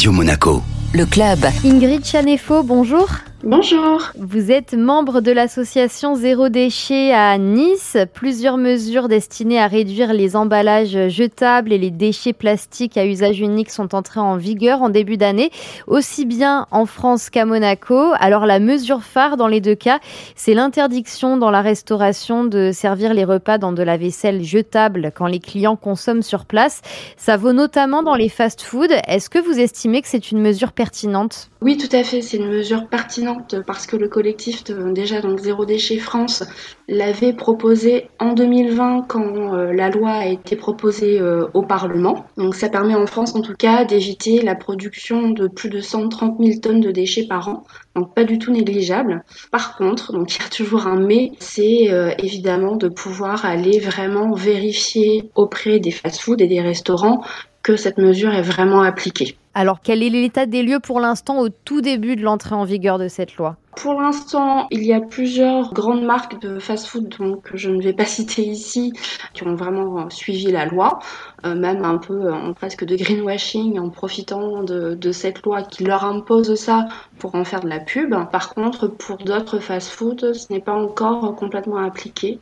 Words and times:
Radio 0.00 0.12
Monaco. 0.12 0.62
Le 0.94 1.04
club. 1.04 1.40
Ingrid 1.62 2.06
Chanefo, 2.06 2.62
bonjour. 2.62 3.06
Bonjour. 3.42 4.12
Vous 4.18 4.52
êtes 4.52 4.74
membre 4.74 5.22
de 5.22 5.32
l'association 5.32 6.14
Zéro 6.14 6.50
Déchet 6.50 7.14
à 7.14 7.38
Nice. 7.38 7.96
Plusieurs 8.12 8.58
mesures 8.58 9.08
destinées 9.08 9.58
à 9.58 9.66
réduire 9.66 10.12
les 10.12 10.36
emballages 10.36 11.08
jetables 11.08 11.72
et 11.72 11.78
les 11.78 11.90
déchets 11.90 12.34
plastiques 12.34 12.98
à 12.98 13.06
usage 13.06 13.40
unique 13.40 13.70
sont 13.70 13.94
entrées 13.94 14.20
en 14.20 14.36
vigueur 14.36 14.82
en 14.82 14.90
début 14.90 15.16
d'année, 15.16 15.50
aussi 15.86 16.26
bien 16.26 16.66
en 16.70 16.84
France 16.84 17.30
qu'à 17.30 17.46
Monaco. 17.46 18.12
Alors 18.18 18.44
la 18.44 18.60
mesure 18.60 19.02
phare 19.02 19.38
dans 19.38 19.48
les 19.48 19.62
deux 19.62 19.74
cas, 19.74 20.00
c'est 20.36 20.52
l'interdiction 20.52 21.38
dans 21.38 21.50
la 21.50 21.62
restauration 21.62 22.44
de 22.44 22.72
servir 22.74 23.14
les 23.14 23.24
repas 23.24 23.56
dans 23.56 23.72
de 23.72 23.82
la 23.82 23.96
vaisselle 23.96 24.44
jetable 24.44 25.12
quand 25.14 25.26
les 25.26 25.40
clients 25.40 25.76
consomment 25.76 26.22
sur 26.22 26.44
place. 26.44 26.82
Ça 27.16 27.38
vaut 27.38 27.54
notamment 27.54 28.02
dans 28.02 28.16
les 28.16 28.28
fast-foods. 28.28 28.92
Est-ce 29.08 29.30
que 29.30 29.38
vous 29.38 29.58
estimez 29.58 30.02
que 30.02 30.08
c'est 30.08 30.30
une 30.30 30.42
mesure 30.42 30.72
pertinente? 30.72 31.48
Oui, 31.62 31.78
tout 31.78 31.94
à 31.96 32.04
fait. 32.04 32.20
C'est 32.20 32.36
une 32.36 32.48
mesure 32.48 32.86
pertinente 32.86 33.29
parce 33.66 33.86
que 33.86 33.96
le 33.96 34.08
collectif 34.08 34.64
déjà 34.64 35.20
donc 35.20 35.38
Zéro 35.38 35.64
Déchet 35.64 35.98
France 35.98 36.44
l'avait 36.88 37.32
proposé 37.32 38.08
en 38.18 38.32
2020 38.32 39.06
quand 39.08 39.54
euh, 39.54 39.72
la 39.72 39.90
loi 39.90 40.10
a 40.10 40.26
été 40.26 40.56
proposée 40.56 41.20
euh, 41.20 41.46
au 41.54 41.62
Parlement. 41.62 42.26
Donc 42.36 42.54
ça 42.54 42.68
permet 42.68 42.94
en 42.94 43.06
France 43.06 43.34
en 43.34 43.42
tout 43.42 43.54
cas 43.54 43.84
d'éviter 43.84 44.42
la 44.42 44.54
production 44.54 45.30
de 45.30 45.48
plus 45.48 45.70
de 45.70 45.80
130 45.80 46.38
000 46.40 46.60
tonnes 46.60 46.80
de 46.80 46.90
déchets 46.90 47.26
par 47.26 47.48
an. 47.48 47.64
Donc 47.94 48.14
pas 48.14 48.24
du 48.24 48.38
tout 48.38 48.52
négligeable. 48.52 49.24
Par 49.50 49.76
contre, 49.76 50.12
donc 50.12 50.34
il 50.34 50.42
y 50.42 50.44
a 50.44 50.48
toujours 50.48 50.86
un 50.86 51.00
mais, 51.00 51.32
c'est 51.38 51.90
euh, 51.90 52.12
évidemment 52.18 52.76
de 52.76 52.88
pouvoir 52.88 53.44
aller 53.44 53.78
vraiment 53.78 54.32
vérifier 54.34 55.30
auprès 55.34 55.78
des 55.78 55.90
fast-foods 55.90 56.40
et 56.40 56.46
des 56.46 56.60
restaurants 56.60 57.22
que 57.62 57.76
cette 57.76 57.98
mesure 57.98 58.32
est 58.32 58.42
vraiment 58.42 58.82
appliquée. 58.82 59.36
Alors, 59.52 59.80
quel 59.80 60.02
est 60.02 60.10
l'état 60.10 60.46
des 60.46 60.62
lieux 60.62 60.78
pour 60.78 61.00
l'instant 61.00 61.40
au 61.40 61.48
tout 61.48 61.80
début 61.80 62.14
de 62.14 62.22
l'entrée 62.22 62.54
en 62.54 62.64
vigueur 62.64 62.98
de 62.98 63.08
cette 63.08 63.36
loi? 63.36 63.56
Pour 63.76 63.94
l'instant, 63.94 64.66
il 64.70 64.84
y 64.84 64.92
a 64.92 65.00
plusieurs 65.00 65.72
grandes 65.72 66.02
marques 66.02 66.40
de 66.40 66.58
fast-food, 66.58 67.08
donc 67.18 67.50
je 67.54 67.70
ne 67.70 67.80
vais 67.80 67.92
pas 67.92 68.04
citer 68.04 68.42
ici, 68.42 68.92
qui 69.32 69.46
ont 69.46 69.54
vraiment 69.54 70.10
suivi 70.10 70.50
la 70.50 70.66
loi, 70.66 70.98
euh, 71.46 71.54
même 71.54 71.84
un 71.84 71.98
peu 71.98 72.32
en 72.32 72.52
presque 72.52 72.84
de 72.84 72.96
greenwashing, 72.96 73.78
en 73.78 73.88
profitant 73.88 74.62
de, 74.64 74.94
de 74.94 75.12
cette 75.12 75.42
loi 75.42 75.62
qui 75.62 75.84
leur 75.84 76.04
impose 76.04 76.54
ça 76.56 76.88
pour 77.18 77.34
en 77.36 77.44
faire 77.44 77.60
de 77.60 77.68
la 77.68 77.78
pub. 77.78 78.14
Par 78.30 78.54
contre, 78.54 78.88
pour 78.88 79.18
d'autres 79.18 79.60
fast-food, 79.60 80.34
ce 80.34 80.52
n'est 80.52 80.60
pas 80.60 80.74
encore 80.74 81.34
complètement 81.36 81.78
appliqué. 81.78 82.40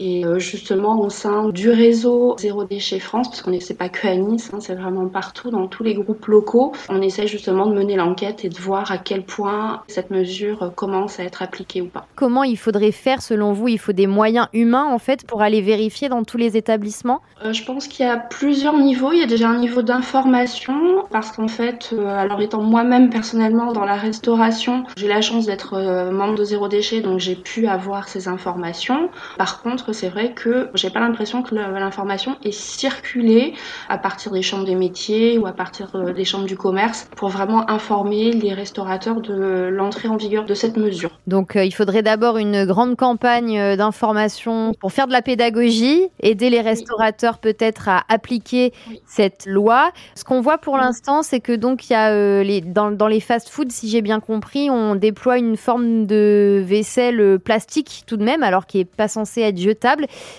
Et 0.00 0.24
euh, 0.24 0.38
justement, 0.38 1.00
au 1.00 1.10
sein 1.10 1.50
du 1.50 1.70
réseau 1.70 2.34
Zéro 2.38 2.64
Déchet 2.64 2.98
France, 2.98 3.28
parce 3.28 3.42
qu'on 3.42 3.52
n'est 3.52 3.60
pas 3.78 3.88
que 3.88 4.08
à 4.08 4.16
Nice, 4.16 4.50
hein, 4.52 4.58
c'est 4.58 4.74
vraiment 4.74 5.06
partout, 5.06 5.50
dans 5.50 5.68
tous 5.68 5.84
les 5.84 5.94
groupes 5.94 6.26
locaux, 6.26 6.72
on 6.88 7.00
essaie 7.02 7.28
justement 7.28 7.66
de 7.66 7.74
mener 7.74 7.94
l'enquête 7.94 8.44
et 8.44 8.48
de 8.48 8.58
voir 8.58 8.90
à 8.90 8.98
quel 8.98 9.24
point 9.24 9.82
cette 9.86 10.10
mesure 10.10 10.61
commence 10.70 11.20
à 11.20 11.24
être 11.24 11.42
appliquée 11.42 11.80
ou 11.80 11.86
pas. 11.86 12.06
Comment 12.14 12.44
il 12.44 12.56
faudrait 12.56 12.92
faire 12.92 13.22
selon 13.22 13.52
vous? 13.52 13.68
Il 13.68 13.78
faut 13.78 13.92
des 13.92 14.06
moyens 14.06 14.48
humains 14.52 14.84
en 14.84 14.98
fait 14.98 15.26
pour 15.26 15.42
aller 15.42 15.60
vérifier 15.60 16.08
dans 16.08 16.24
tous 16.24 16.36
les 16.36 16.56
établissements? 16.56 17.20
Euh, 17.44 17.52
Je 17.52 17.64
pense 17.64 17.88
qu'il 17.88 18.06
y 18.06 18.08
a 18.08 18.16
plusieurs 18.16 18.76
niveaux. 18.78 19.12
Il 19.12 19.20
y 19.20 19.22
a 19.22 19.26
déjà 19.26 19.48
un 19.48 19.58
niveau 19.58 19.82
d'information, 19.82 21.04
parce 21.10 21.32
qu'en 21.32 21.48
fait, 21.48 21.90
euh, 21.92 22.06
alors 22.06 22.40
étant 22.40 22.62
moi-même 22.62 23.10
personnellement 23.10 23.72
dans 23.72 23.84
la 23.84 23.96
restauration, 23.96 24.84
j'ai 24.96 25.08
la 25.08 25.20
chance 25.20 25.46
d'être 25.46 26.10
membre 26.12 26.34
de 26.34 26.44
Zéro 26.44 26.68
Déchet, 26.68 27.00
donc 27.00 27.18
j'ai 27.18 27.34
pu 27.34 27.66
avoir 27.66 28.08
ces 28.08 28.28
informations. 28.28 29.10
Par 29.38 29.62
contre, 29.62 29.92
c'est 29.92 30.08
vrai 30.08 30.32
que 30.32 30.68
j'ai 30.74 30.90
pas 30.90 31.00
l'impression 31.00 31.42
que 31.42 31.54
l'information 31.54 32.36
est 32.44 32.52
circulée 32.52 33.54
à 33.88 33.98
partir 33.98 34.32
des 34.32 34.42
chambres 34.42 34.64
des 34.64 34.74
métiers 34.74 35.38
ou 35.38 35.46
à 35.46 35.52
partir 35.52 35.90
euh, 35.94 36.12
des 36.12 36.24
chambres 36.24 36.46
du 36.46 36.56
commerce 36.56 37.08
pour 37.16 37.28
vraiment 37.28 37.68
informer 37.70 38.32
les 38.32 38.52
restaurateurs 38.52 39.20
de 39.20 39.68
l'entrée 39.72 40.08
en 40.08 40.16
vigueur 40.16 40.44
de 40.44 40.51
cette 40.54 40.76
mesure. 40.76 41.18
Donc 41.26 41.56
euh, 41.56 41.64
il 41.64 41.72
faudrait 41.72 42.02
d'abord 42.02 42.38
une 42.38 42.64
grande 42.64 42.96
campagne 42.96 43.58
euh, 43.58 43.76
d'information 43.76 44.72
pour 44.80 44.92
faire 44.92 45.06
de 45.06 45.12
la 45.12 45.22
pédagogie, 45.22 46.08
aider 46.20 46.48
les 46.48 46.60
restaurateurs 46.60 47.38
peut-être 47.38 47.88
à 47.88 48.04
appliquer 48.08 48.72
cette 49.06 49.46
loi. 49.46 49.92
Ce 50.14 50.24
qu'on 50.24 50.40
voit 50.40 50.58
pour 50.58 50.76
l'instant, 50.78 51.22
c'est 51.22 51.40
que 51.40 51.52
donc 51.52 51.90
il 51.90 51.92
y 51.92 51.96
a 51.96 52.42
les, 52.42 52.60
dans, 52.60 52.90
dans 52.90 53.08
les 53.08 53.20
fast-foods, 53.20 53.70
si 53.70 53.88
j'ai 53.88 54.00
bien 54.00 54.20
compris, 54.20 54.70
on 54.70 54.94
déploie 54.94 55.38
une 55.38 55.56
forme 55.56 56.06
de 56.06 56.62
vaisselle 56.64 57.38
plastique 57.38 58.04
tout 58.06 58.16
de 58.16 58.24
même, 58.24 58.42
alors 58.42 58.66
qui 58.66 58.80
est 58.80 58.84
pas 58.84 59.08
censé 59.08 59.42
être 59.42 59.58
jetée 59.58 59.82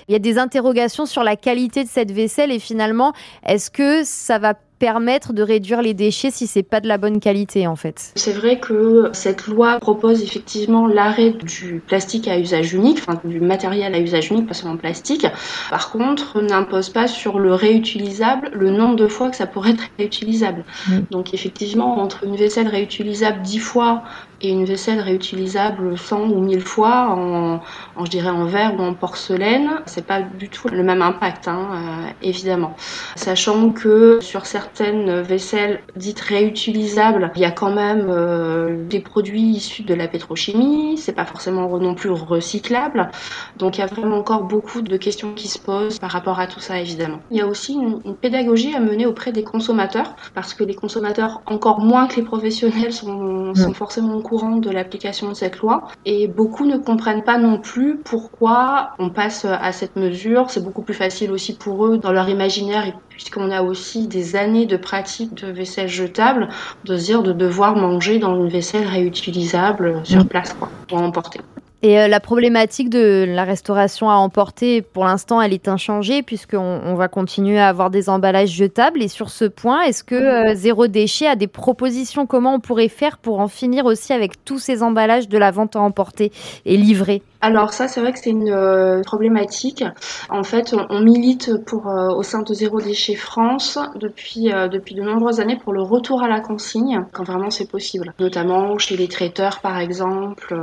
il 0.08 0.14
y 0.14 0.16
a 0.16 0.20
des 0.20 0.38
interrogations 0.38 1.06
sur 1.06 1.24
la 1.24 1.36
qualité 1.36 1.84
de 1.84 1.90
cette 1.90 2.12
vaisselle 2.12 2.52
et 2.52 2.60
finalement, 2.60 3.14
est-ce 3.46 3.70
que 3.72 4.04
ça 4.04 4.40
va 4.40 4.54
permettre 4.84 5.32
de 5.32 5.42
réduire 5.42 5.82
les 5.82 5.94
déchets 5.94 6.30
si 6.30 6.46
c'est 6.46 6.62
pas 6.62 6.82
de 6.82 6.90
la 6.90 6.98
bonne 6.98 7.22
qualité 7.22 7.68
en 7.68 7.78
fait. 7.78 8.12
C'est 8.16 8.34
vrai 8.34 8.60
que 8.60 9.12
cette 9.14 9.48
loi 9.48 9.80
propose 9.80 10.22
effectivement 10.22 10.88
l'arrêt 10.88 11.30
du 11.30 11.82
plastique 11.88 12.28
à 12.28 12.38
usage 12.38 12.74
unique, 12.74 12.98
enfin 13.00 13.18
du 13.24 13.40
matériel 13.40 13.96
à 13.96 14.00
usage 14.02 14.30
unique, 14.30 14.46
pas 14.46 14.54
seulement 14.54 14.76
plastique. 14.76 15.26
Par 15.70 15.90
contre, 15.90 16.42
n'impose 16.42 16.90
pas 16.90 17.08
sur 17.08 17.40
le 17.40 17.54
réutilisable 17.54 18.50
le 18.52 18.72
nombre 18.72 18.98
de 18.98 19.08
fois 19.08 19.30
que 19.30 19.38
ça 19.38 19.48
pourrait 19.48 19.72
être 19.72 19.86
réutilisable. 19.98 20.66
Mm. 20.90 21.00
Donc 21.12 21.34
effectivement, 21.34 22.00
entre 22.00 22.26
une 22.26 22.36
vaisselle 22.36 22.68
réutilisable 22.68 23.42
10 23.42 23.60
fois 23.60 24.04
et 24.44 24.50
une 24.50 24.66
vaisselle 24.66 25.00
réutilisable 25.00 25.98
100 25.98 26.30
ou 26.30 26.42
1000 26.42 26.62
fois 26.62 27.08
en, 27.10 27.62
je 28.04 28.10
dirais 28.10 28.30
en 28.30 28.46
verre 28.46 28.76
ou 28.78 28.82
en 28.82 28.94
porcelaine, 28.94 29.70
c'est 29.86 30.06
pas 30.06 30.22
du 30.22 30.50
tout 30.50 30.68
le 30.68 30.84
même 30.84 31.02
impact, 31.02 31.48
hein, 31.48 31.70
euh, 31.72 32.12
évidemment. 32.22 32.76
Sachant 33.16 33.70
que 33.70 34.20
sur 34.22 34.46
certaines 34.46 35.22
vaisselles 35.22 35.82
dites 35.96 36.20
réutilisables, 36.20 37.32
il 37.36 37.42
y 37.42 37.46
a 37.46 37.52
quand 37.52 37.74
même 37.74 38.08
euh, 38.10 38.86
des 38.88 39.00
produits 39.00 39.42
issus 39.42 39.84
de 39.84 39.94
la 39.94 40.08
pétrochimie, 40.08 40.98
c'est 40.98 41.14
pas 41.14 41.26
forcément 41.26 41.80
non 41.80 41.96
plus 41.96 42.10
recyclable, 42.10 43.10
donc 43.58 43.78
il 43.78 43.82
y 43.82 43.84
a 43.84 43.88
vraiment 43.88 44.18
encore 44.18 44.44
beaucoup 44.44 44.82
de 44.82 44.98
questions 44.98 45.34
qui 45.34 45.48
se 45.48 45.58
posent 45.58 46.00
par 46.00 46.12
rapport 46.12 46.40
à 46.40 46.48
tout 46.48 46.60
ça, 46.60 46.80
évidemment. 46.80 47.20
Il 47.32 47.38
y 47.38 47.42
a 47.42 47.48
aussi 47.48 47.74
une, 47.74 48.02
une 48.04 48.16
pédagogie 48.16 48.76
à 48.76 48.82
mener 48.82 49.06
auprès 49.06 49.32
des 49.32 49.44
consommateurs, 49.44 50.16
parce 50.36 50.54
que 50.54 50.66
les 50.66 50.76
consommateurs, 50.76 51.42
encore 51.46 51.80
moins 51.80 52.08
que 52.08 52.18
les 52.18 52.24
professionnels, 52.24 52.92
sont, 52.92 53.56
sont 53.56 53.74
forcément 53.74 54.16
au 54.16 54.22
de 54.34 54.72
l'application 54.72 55.30
de 55.30 55.36
cette 55.36 55.60
loi 55.60 55.88
et 56.06 56.28
beaucoup 56.28 56.66
ne 56.66 56.78
comprennent 56.78 57.24
pas 57.24 57.38
non 57.38 57.60
plus 57.60 57.98
pourquoi 57.98 58.92
on 58.98 59.12
passe 59.12 59.46
à 59.46 59.72
cette 59.72 59.96
mesure. 59.96 60.50
C'est 60.50 60.64
beaucoup 60.64 60.82
plus 60.82 60.96
facile 60.96 61.32
aussi 61.32 61.56
pour 61.56 61.86
eux 61.86 62.00
dans 62.00 62.12
leur 62.12 62.30
imaginaire 62.30 62.94
puisqu'on 63.10 63.52
a 63.52 63.62
aussi 63.62 64.08
des 64.08 64.36
années 64.36 64.66
de 64.66 64.76
pratique 64.76 65.36
de 65.36 65.52
vaisselle 65.52 65.88
jetable, 65.88 66.50
de 66.86 66.98
se 66.98 67.06
dire 67.06 67.22
de 67.22 67.32
devoir 67.32 67.76
manger 67.76 68.18
dans 68.18 68.36
une 68.36 68.50
vaisselle 68.50 68.88
réutilisable 68.88 70.02
sur 70.04 70.26
place 70.26 70.54
quoi, 70.54 70.70
pour 70.88 71.00
emporter. 71.00 71.40
Et 71.86 72.00
euh, 72.00 72.08
la 72.08 72.22
problématique 72.22 72.90
de 72.90 73.26
la 73.28 73.44
restauration 73.44 74.10
à 74.10 74.14
emporter, 74.14 74.82
pour 74.82 75.04
l'instant, 75.04 75.42
elle 75.42 75.52
est 75.52 75.68
inchangée 75.68 76.24
puisqu'on 76.24 76.80
on 76.82 76.96
va 76.96 77.10
continuer 77.10 77.60
à 77.60 77.68
avoir 77.68 77.90
des 77.90 78.08
emballages 78.08 78.52
jetables. 78.52 79.04
Et 79.04 79.10
sur 79.10 79.30
ce 79.30 79.44
point, 79.44 79.82
est-ce 79.82 80.06
que 80.06 80.16
euh, 80.16 80.56
Zéro 80.56 80.88
Déchet 80.88 81.28
a 81.28 81.36
des 81.36 81.48
propositions? 81.48 82.26
Comment 82.26 82.56
on 82.56 82.60
pourrait 82.62 82.88
faire 82.88 83.18
pour 83.18 83.42
en 83.42 83.50
finir 83.50 83.86
aussi 83.86 84.14
avec 84.14 84.46
tous 84.46 84.60
ces 84.60 84.82
emballages 84.82 85.28
de 85.28 85.38
la 85.38 85.52
vente 85.52 85.76
à 85.76 85.82
emporter 85.82 86.32
et 86.66 86.78
livrés 86.78 87.22
alors 87.44 87.74
ça, 87.74 87.88
c'est 87.88 88.02
vrai 88.02 88.14
que 88.14 88.20
c'est 88.20 88.30
une 88.30 88.50
euh, 88.50 89.02
problématique. 89.02 89.84
En 90.30 90.44
fait, 90.44 90.74
on, 90.90 91.02
milite 91.02 91.64
pour 91.66 91.88
au 91.88 92.24
sein 92.24 92.42
de 92.42 92.54
Zéro 92.54 92.80
Déchet 92.80 93.16
France 93.16 93.78
depuis 93.96 94.46
depuis 94.46 94.96
de 94.96 95.02
nombreuses 95.02 95.42
années 95.42 95.58
pour 95.58 95.74
le 95.74 95.82
retour 95.82 96.24
à 96.24 96.30
la 96.30 96.40
consigne 96.40 97.06
quand 97.12 97.26
vraiment 97.26 97.50
c'est 97.50 97.70
possible, 97.70 98.14
notamment 98.20 98.78
chez 98.78 98.96
les 98.96 99.10
traiteurs 99.10 99.60
par 99.60 99.78
exemple, 99.80 100.56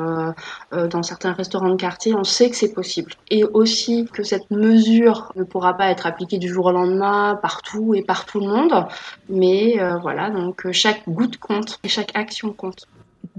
dans 0.73 1.03
certains 1.03 1.33
restaurants 1.33 1.69
de 1.69 1.77
quartier, 1.77 2.15
on 2.15 2.25
sait 2.25 2.49
que 2.49 2.57
c'est 2.57 2.73
possible. 2.73 3.13
Et 3.31 3.45
aussi 3.45 4.07
que 4.13 4.23
cette 4.23 4.51
mesure 4.51 5.33
ne 5.37 5.45
pourra 5.45 5.75
pas 5.77 5.91
être 5.91 6.07
appliquée 6.07 6.39
du 6.39 6.49
jour 6.49 6.67
au 6.67 6.73
lendemain 6.73 7.39
partout 7.41 7.95
et 7.95 8.03
par 8.03 8.25
tout 8.25 8.41
le 8.41 8.47
monde. 8.47 8.87
Mais 9.29 9.81
euh, 9.81 9.99
voilà, 9.99 10.31
donc 10.31 10.67
euh, 10.67 10.73
chaque 10.73 11.09
goutte 11.09 11.39
compte 11.39 11.79
et 11.85 11.89
chaque 11.89 12.11
action 12.15 12.53
compte. 12.53 12.87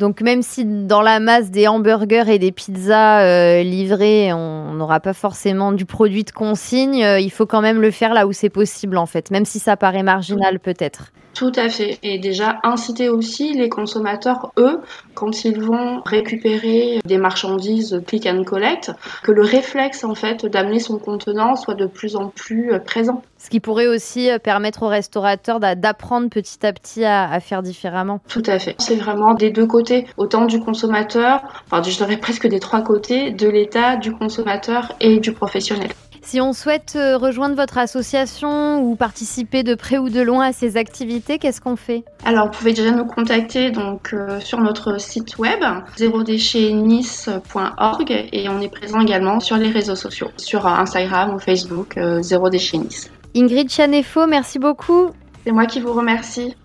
Donc 0.01 0.21
même 0.21 0.41
si 0.41 0.65
dans 0.65 1.03
la 1.03 1.19
masse 1.19 1.51
des 1.51 1.67
hamburgers 1.67 2.25
et 2.27 2.39
des 2.39 2.51
pizzas 2.51 3.21
euh, 3.21 3.61
livrés, 3.61 4.33
on 4.33 4.73
n'aura 4.73 4.99
pas 4.99 5.13
forcément 5.13 5.71
du 5.71 5.85
produit 5.85 6.23
de 6.23 6.31
consigne, 6.31 7.05
il 7.19 7.29
faut 7.29 7.45
quand 7.45 7.61
même 7.61 7.79
le 7.79 7.91
faire 7.91 8.13
là 8.13 8.25
où 8.25 8.33
c'est 8.33 8.49
possible 8.49 8.97
en 8.97 9.05
fait, 9.05 9.29
même 9.29 9.45
si 9.45 9.59
ça 9.59 9.77
paraît 9.77 10.01
marginal 10.01 10.59
peut-être. 10.59 11.11
Tout 11.33 11.51
à 11.55 11.69
fait. 11.69 11.97
Et 12.03 12.19
déjà, 12.19 12.59
inciter 12.63 13.09
aussi 13.09 13.53
les 13.53 13.69
consommateurs, 13.69 14.51
eux, 14.57 14.81
quand 15.13 15.45
ils 15.45 15.59
vont 15.59 16.01
récupérer 16.01 16.99
des 17.05 17.17
marchandises 17.17 18.01
click 18.05 18.25
and 18.25 18.43
collect, 18.43 18.91
que 19.23 19.31
le 19.31 19.41
réflexe, 19.41 20.03
en 20.03 20.15
fait, 20.15 20.45
d'amener 20.45 20.79
son 20.79 20.97
contenant 20.97 21.55
soit 21.55 21.75
de 21.75 21.85
plus 21.85 22.15
en 22.15 22.27
plus 22.27 22.73
euh, 22.73 22.79
présent. 22.79 23.23
Ce 23.41 23.49
qui 23.49 23.59
pourrait 23.59 23.87
aussi 23.87 24.29
euh, 24.29 24.37
permettre 24.37 24.83
aux 24.83 24.87
restaurateurs 24.87 25.59
d'apprendre 25.59 26.29
petit 26.29 26.63
à 26.63 26.71
petit 26.73 27.03
à, 27.03 27.39
faire 27.39 27.63
différemment. 27.63 28.19
Tout 28.27 28.43
à 28.45 28.59
fait. 28.59 28.75
C'est 28.77 28.97
vraiment 28.97 29.33
des 29.33 29.49
deux 29.49 29.65
côtés, 29.65 30.05
autant 30.17 30.45
du 30.45 30.59
consommateur, 30.59 31.41
enfin, 31.65 31.81
je 31.81 31.97
dirais 31.97 32.17
presque 32.17 32.45
des 32.45 32.59
trois 32.59 32.81
côtés, 32.81 33.31
de 33.31 33.49
l'État, 33.49 33.95
du 33.95 34.11
consommateur 34.11 34.93
et 34.99 35.17
du 35.19 35.33
professionnel. 35.33 35.89
Si 36.21 36.39
on 36.39 36.53
souhaite 36.53 36.93
euh, 36.95 37.17
rejoindre 37.17 37.55
votre 37.55 37.79
association 37.79 38.83
ou 38.83 38.95
participer 38.95 39.63
de 39.63 39.73
près 39.73 39.97
ou 39.97 40.09
de 40.09 40.21
loin 40.21 40.49
à 40.49 40.53
ces 40.53 40.77
activités, 40.77 41.39
qu'est-ce 41.39 41.61
qu'on 41.61 41.75
fait? 41.75 42.03
Alors, 42.25 42.45
vous 42.45 42.51
pouvez 42.51 42.73
déjà 42.73 42.91
nous 42.91 43.05
contacter 43.05 43.71
donc 43.71 44.13
euh, 44.13 44.39
sur 44.39 44.59
notre 44.59 45.01
site 45.01 45.39
web 45.39 45.63
zérodéchetnice.org 45.97 48.11
et 48.31 48.49
on 48.49 48.61
est 48.61 48.71
présent 48.71 49.01
également 49.01 49.39
sur 49.39 49.57
les 49.57 49.71
réseaux 49.71 49.95
sociaux, 49.95 50.29
sur 50.37 50.67
Instagram 50.67 51.33
ou 51.33 51.39
Facebook 51.39 51.97
Zéro 52.21 52.51
Déchet 52.51 52.77
Nice. 52.77 53.09
Ingrid 53.35 53.69
Chanefo, 53.69 54.27
merci 54.27 54.59
beaucoup. 54.59 55.11
C'est 55.45 55.51
moi 55.51 55.65
qui 55.65 55.79
vous 55.79 55.93
remercie. 55.93 56.55